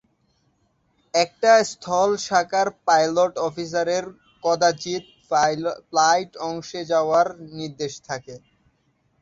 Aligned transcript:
একটা 1.13 1.51
স্থল 1.71 2.09
শাখার 2.27 2.67
পাইলট 2.87 3.33
অফিসারের 3.47 4.05
কদাচিৎ 4.43 5.03
ফ্লাইট 5.87 6.31
অংশে 6.47 6.81
যাওয়ার 6.91 7.27
নির্দেশ 7.57 7.93
থাকে। 8.07 8.35